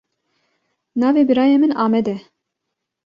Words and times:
Navê 0.99 1.21
birayê 1.29 1.57
min 1.61 1.73
Amed 1.85 2.07
e. 2.15 2.17